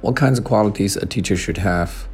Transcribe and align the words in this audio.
what 0.00 0.16
kinds 0.16 0.38
of 0.38 0.44
qualities 0.44 0.96
a 0.96 1.06
teacher 1.06 1.36
should 1.36 1.58
have. 1.58 2.06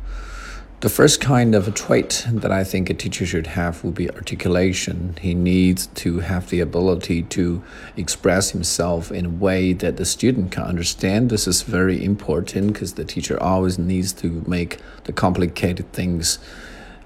The 0.81 0.91
first 0.91 1.23
kind 1.23 1.55
of 1.55 1.67
a 1.67 1.71
trait 1.71 2.27
that 2.31 2.53
I 2.53 2.63
think 2.63 2.91
a 2.91 2.95
teacher 2.95 3.25
should 3.25 3.47
have 3.47 3.83
would 3.83 3.95
be 3.95 4.11
articulation. 4.11 5.17
He 5.21 5.33
needs 5.33 5.87
to 5.87 6.19
have 6.21 6.51
the 6.51 6.61
ability 6.61 7.23
to 7.23 7.63
express 7.97 8.51
himself 8.51 9.11
in 9.11 9.25
a 9.25 9.31
way 9.31 9.73
that 9.73 9.97
the 9.97 10.05
student 10.05 10.53
can 10.53 10.65
understand. 10.65 11.31
This 11.31 11.49
is 11.49 11.63
very 11.63 12.05
important 12.05 12.75
because 12.75 12.93
the 12.95 13.07
teacher 13.07 13.43
always 13.43 13.79
needs 13.79 14.13
to 14.15 14.45
make 14.47 14.79
the 15.05 15.13
complicated 15.13 15.91
things 15.93 16.39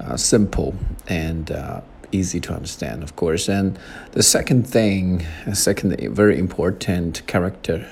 uh, 0.01 0.17
simple 0.17 0.75
and 1.07 1.53
uh, 1.53 1.81
easy 2.11 2.41
to 2.41 2.53
understand, 2.53 3.05
of 3.05 3.15
course. 3.15 3.49
And 3.49 3.79
the 4.13 4.23
second 4.25 4.67
thing, 4.67 5.25
a 5.47 5.55
second 5.55 5.97
very 6.15 6.39
important 6.39 7.25
character 7.29 7.89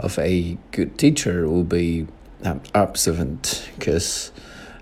of 0.00 0.18
a 0.18 0.58
good 0.72 0.98
teacher 0.98 1.48
will 1.48 1.64
be 1.64 2.06
um, 2.44 2.60
observant 2.74 3.70
because 3.78 4.32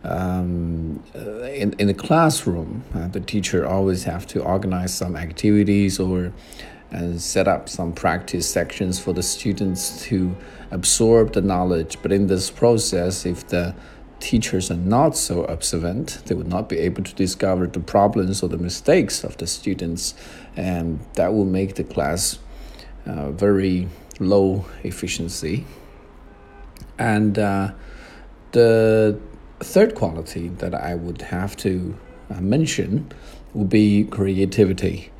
um, 0.04 1.02
uh, 1.14 1.42
in, 1.42 1.74
in 1.78 1.88
the 1.88 1.94
classroom, 1.94 2.84
uh, 2.94 3.08
the 3.08 3.20
teacher 3.20 3.66
always 3.66 4.04
have 4.04 4.26
to 4.28 4.42
organize 4.42 4.94
some 4.94 5.16
activities 5.16 5.98
or 5.98 6.32
and 6.90 7.20
set 7.20 7.46
up 7.46 7.68
some 7.68 7.92
practice 7.92 8.48
sections 8.48 8.98
for 8.98 9.12
the 9.12 9.22
students 9.22 10.02
to 10.04 10.34
absorb 10.70 11.34
the 11.34 11.42
knowledge. 11.42 11.98
But 12.00 12.12
in 12.12 12.28
this 12.28 12.50
process, 12.50 13.26
if 13.26 13.46
the 13.48 13.74
teachers 14.20 14.70
are 14.70 14.76
not 14.76 15.14
so 15.14 15.44
observant, 15.44 16.22
they 16.24 16.34
would 16.34 16.48
not 16.48 16.68
be 16.68 16.78
able 16.78 17.02
to 17.02 17.14
discover 17.14 17.66
the 17.66 17.80
problems 17.80 18.42
or 18.42 18.48
the 18.48 18.56
mistakes 18.56 19.22
of 19.22 19.36
the 19.36 19.46
students, 19.46 20.14
and 20.56 21.00
that 21.14 21.34
will 21.34 21.44
make 21.44 21.74
the 21.74 21.84
class 21.84 22.38
uh, 23.06 23.32
very 23.32 23.88
low 24.18 24.66
efficiency. 24.82 25.66
And 26.98 27.38
uh, 27.38 27.72
the 28.52 29.18
third 29.60 29.94
quality 29.94 30.48
that 30.48 30.74
I 30.74 30.94
would 30.94 31.22
have 31.22 31.56
to 31.58 31.96
uh, 32.30 32.40
mention 32.40 33.10
would 33.54 33.68
be 33.68 34.04
creativity. 34.04 35.10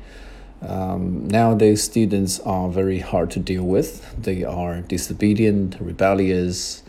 Um, 0.61 1.27
nowadays, 1.27 1.83
students 1.83 2.39
are 2.41 2.69
very 2.69 2.99
hard 2.99 3.31
to 3.31 3.39
deal 3.39 3.63
with. 3.63 4.13
They 4.21 4.43
are 4.43 4.81
disobedient, 4.81 5.77
rebellious, 5.79 6.83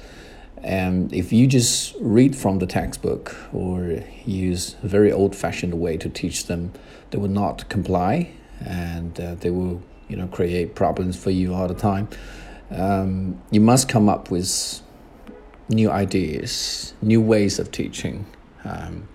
and 0.62 1.12
if 1.12 1.32
you 1.32 1.46
just 1.46 1.94
read 2.00 2.36
from 2.36 2.58
the 2.58 2.66
textbook 2.66 3.34
or 3.52 4.02
use 4.26 4.76
a 4.82 4.88
very 4.88 5.10
old 5.10 5.34
fashioned 5.34 5.74
way 5.74 5.96
to 5.96 6.08
teach 6.08 6.46
them, 6.46 6.72
they 7.10 7.18
will 7.18 7.28
not 7.28 7.68
comply 7.68 8.30
and 8.60 9.18
uh, 9.18 9.36
they 9.36 9.50
will 9.50 9.82
you 10.10 10.16
know, 10.16 10.26
create 10.26 10.74
problems 10.74 11.16
for 11.16 11.30
you 11.30 11.54
all 11.54 11.68
the 11.68 11.74
time. 11.74 12.08
Um, 12.70 13.40
you 13.50 13.60
must 13.60 13.88
come 13.88 14.08
up 14.08 14.30
with 14.30 14.82
new 15.68 15.90
ideas, 15.90 16.94
new 17.00 17.20
ways 17.20 17.58
of 17.58 17.70
teaching, 17.70 18.26
um, 18.64 19.08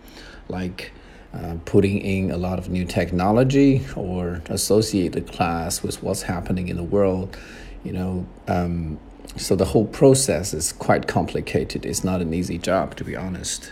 like 0.47 0.91
uh, 1.33 1.57
putting 1.66 1.99
in 1.99 2.31
a 2.31 2.38
lot 2.38 2.57
of 2.59 2.69
new 2.69 2.85
technology 2.85 3.85
or 3.95 4.41
associate 4.49 5.11
the 5.11 5.21
class 5.21 5.83
with 5.83 6.01
what's 6.01 6.23
happening 6.23 6.69
in 6.69 6.77
the 6.77 6.83
world. 6.83 7.38
You 7.83 7.91
know, 7.91 8.27
um, 8.47 8.97
so 9.35 9.55
the 9.55 9.66
whole 9.66 9.85
process 9.85 10.53
is 10.53 10.71
quite 10.71 11.07
complicated. 11.07 11.85
It's 11.85 12.03
not 12.03 12.21
an 12.21 12.33
easy 12.33 12.57
job, 12.57 12.95
to 12.95 13.03
be 13.03 13.16
honest. 13.16 13.71